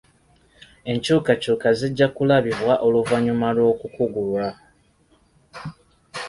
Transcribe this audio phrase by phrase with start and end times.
[0.91, 4.45] Enkyukakyuka zijja kulabibwa oluvannyuma lw'okukugulwa.